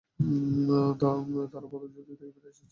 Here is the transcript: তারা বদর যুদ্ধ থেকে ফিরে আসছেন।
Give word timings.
তারা 1.51 1.67
বদর 1.71 1.89
যুদ্ধ 1.95 2.09
থেকে 2.11 2.31
ফিরে 2.35 2.49
আসছেন। 2.51 2.67